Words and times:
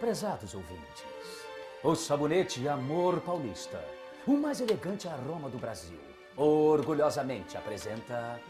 Prezados 0.00 0.54
ouvintes, 0.54 1.04
o 1.82 1.96
sabonete 1.96 2.68
Amor 2.68 3.20
Paulista, 3.20 3.84
o 4.24 4.36
mais 4.36 4.60
elegante 4.60 5.08
aroma 5.08 5.48
do 5.48 5.58
Brasil, 5.58 5.98
orgulhosamente 6.36 7.56
apresenta 7.56 8.40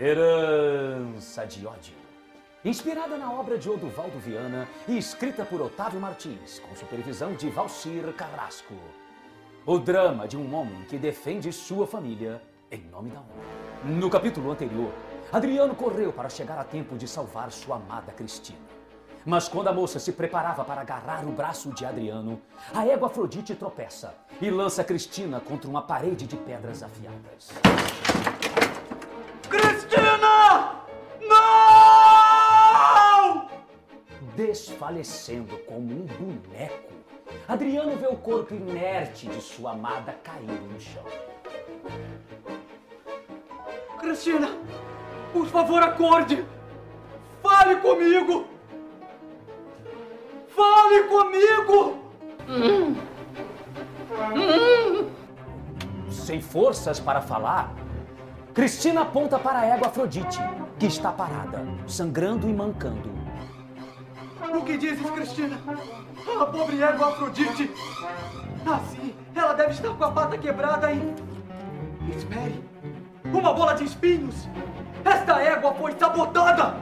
Herança 0.00 1.44
de 1.44 1.66
Ódio. 1.66 1.96
Inspirada 2.64 3.18
na 3.18 3.32
obra 3.32 3.58
de 3.58 3.68
Oduvaldo 3.68 4.20
Viana 4.20 4.68
e 4.86 4.96
escrita 4.96 5.44
por 5.44 5.60
Otávio 5.60 6.00
Martins, 6.00 6.60
com 6.60 6.76
supervisão 6.76 7.34
de 7.34 7.50
Valcir 7.50 8.12
Carrasco. 8.14 8.74
O 9.66 9.80
drama 9.80 10.28
de 10.28 10.36
um 10.36 10.54
homem 10.54 10.84
que 10.84 10.96
defende 10.96 11.52
sua 11.52 11.88
família 11.88 12.40
em 12.70 12.82
nome 12.82 13.10
da 13.10 13.18
honra. 13.18 13.96
No 13.98 14.08
capítulo 14.08 14.52
anterior, 14.52 14.92
Adriano 15.32 15.74
correu 15.74 16.12
para 16.12 16.28
chegar 16.28 16.56
a 16.56 16.64
tempo 16.64 16.96
de 16.96 17.08
salvar 17.08 17.50
sua 17.50 17.76
amada 17.76 18.12
Cristina. 18.12 18.75
Mas 19.26 19.48
quando 19.48 19.66
a 19.66 19.72
moça 19.72 19.98
se 19.98 20.12
preparava 20.12 20.64
para 20.64 20.82
agarrar 20.82 21.26
o 21.26 21.32
braço 21.32 21.72
de 21.72 21.84
Adriano, 21.84 22.40
a 22.72 22.86
égua 22.86 23.08
Afrodite 23.08 23.56
tropeça 23.56 24.14
e 24.40 24.48
lança 24.48 24.84
Cristina 24.84 25.40
contra 25.40 25.68
uma 25.68 25.82
parede 25.82 26.28
de 26.28 26.36
pedras 26.36 26.80
afiadas. 26.80 27.50
Cristina! 29.50 30.76
Não! 31.28 32.06
Desfalecendo 34.36 35.58
como 35.66 35.92
um 35.92 36.06
boneco, 36.06 36.92
Adriano 37.48 37.96
vê 37.96 38.06
o 38.06 38.16
corpo 38.16 38.54
inerte 38.54 39.26
de 39.26 39.40
sua 39.40 39.72
amada 39.72 40.12
cair 40.22 40.46
no 40.46 40.78
chão. 40.78 41.02
Cristina, 43.98 44.56
por 45.32 45.48
favor, 45.48 45.82
acorde! 45.82 46.46
Fale 47.42 47.74
comigo! 47.80 48.54
Fale 50.56 51.02
comigo! 51.04 51.98
Sem 56.10 56.40
forças 56.40 56.98
para 56.98 57.20
falar, 57.20 57.74
Cristina 58.54 59.02
aponta 59.02 59.38
para 59.38 59.58
a 59.58 59.66
égua 59.66 59.88
Afrodite, 59.88 60.38
que 60.78 60.86
está 60.86 61.12
parada, 61.12 61.62
sangrando 61.86 62.48
e 62.48 62.54
mancando. 62.54 63.10
O 64.54 64.62
que 64.62 64.78
dizes, 64.78 65.10
Cristina? 65.10 65.58
A 66.40 66.46
pobre 66.46 66.82
égua 66.82 67.08
Afrodite! 67.08 67.70
Ah, 68.66 68.80
sim, 68.90 69.14
ela 69.34 69.52
deve 69.52 69.72
estar 69.72 69.90
com 69.90 70.04
a 70.04 70.10
pata 70.10 70.38
quebrada 70.38 70.90
e. 70.90 71.14
Espere! 72.16 72.64
Uma 73.26 73.52
bola 73.52 73.74
de 73.74 73.84
espinhos! 73.84 74.48
Esta 75.04 75.42
égua 75.42 75.74
foi 75.74 75.92
sabotada! 75.98 76.76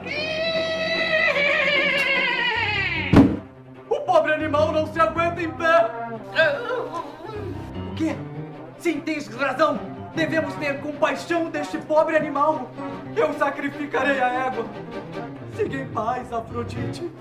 O 6.15 7.95
quê? 7.95 8.15
Sim, 8.79 9.01
tens 9.01 9.27
razão! 9.27 9.79
Devemos 10.15 10.53
ter 10.55 10.79
compaixão 10.79 11.49
deste 11.49 11.77
pobre 11.79 12.15
animal! 12.15 12.71
Eu 13.15 13.33
sacrificarei 13.33 14.21
a 14.21 14.47
égua! 14.47 14.65
Siga 15.55 15.77
em 15.77 15.87
paz, 15.89 16.31
Afrodite! 16.31 17.11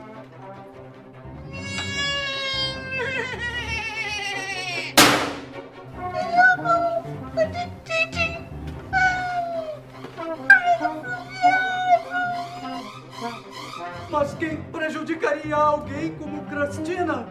Mas 14.10 14.34
quem 14.34 14.56
prejudicaria 14.70 15.56
alguém 15.56 16.14
como 16.14 16.44
Cristina? 16.44 17.26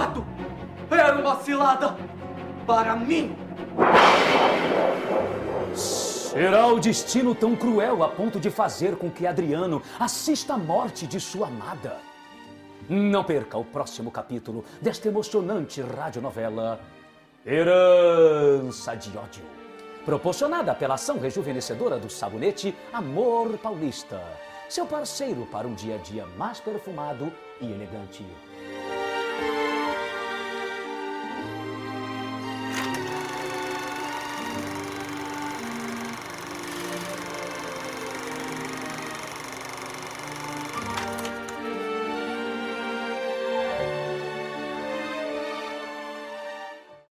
Exato! 0.00 0.24
Era 0.90 1.20
uma 1.20 1.36
cilada! 1.36 1.96
Para 2.66 2.96
mim! 2.96 3.36
Será 5.74 6.68
o 6.68 6.80
destino 6.80 7.34
tão 7.34 7.54
cruel 7.54 8.02
a 8.02 8.08
ponto 8.08 8.40
de 8.40 8.50
fazer 8.50 8.96
com 8.96 9.10
que 9.10 9.26
Adriano 9.26 9.82
assista 9.98 10.54
à 10.54 10.58
morte 10.58 11.06
de 11.06 11.20
sua 11.20 11.48
amada? 11.48 11.98
Não 12.88 13.22
perca 13.22 13.58
o 13.58 13.64
próximo 13.64 14.10
capítulo 14.10 14.64
desta 14.80 15.08
emocionante 15.08 15.82
radionovela 15.82 16.80
Herança 17.44 18.94
de 18.94 19.16
Ódio, 19.18 19.44
proporcionada 20.06 20.74
pela 20.74 20.94
ação 20.94 21.18
rejuvenescedora 21.18 21.98
do 21.98 22.08
sabonete 22.08 22.74
Amor 22.92 23.58
Paulista, 23.58 24.22
seu 24.68 24.86
parceiro 24.86 25.46
para 25.52 25.68
um 25.68 25.74
dia 25.74 25.96
a 25.96 25.98
dia 25.98 26.26
mais 26.38 26.58
perfumado 26.58 27.30
e 27.60 27.70
elegante. 27.70 28.24